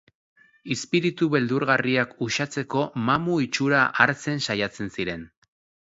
[0.75, 5.33] Izpiritu beldurgarriak uxatzeko mamu itxura hartzen saiatzen ziren.